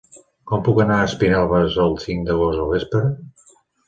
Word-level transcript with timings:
Com 0.51 0.61
puc 0.67 0.79
anar 0.83 0.95
a 1.01 1.09
Espinelves 1.09 1.77
el 1.83 1.93
cinc 2.05 2.25
d'agost 2.31 2.63
al 2.65 2.73
vespre? 2.73 3.03